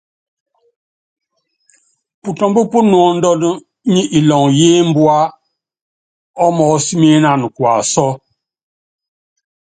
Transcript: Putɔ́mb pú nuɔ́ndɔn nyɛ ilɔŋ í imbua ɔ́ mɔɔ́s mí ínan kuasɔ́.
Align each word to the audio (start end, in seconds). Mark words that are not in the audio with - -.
Putɔ́mb 2.21 2.57
pú 2.71 2.79
nuɔ́ndɔn 2.89 3.41
nyɛ 3.91 4.03
ilɔŋ 4.17 4.43
í 4.65 4.65
imbua 4.81 5.17
ɔ́ 6.43 6.49
mɔɔ́s 6.57 6.85
mí 6.99 7.07
ínan 7.17 7.41
kuasɔ́. 7.55 8.09